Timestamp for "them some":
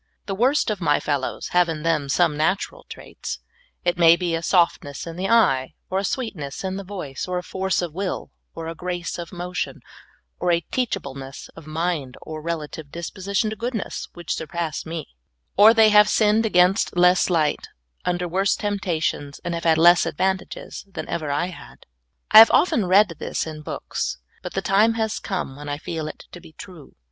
1.83-2.35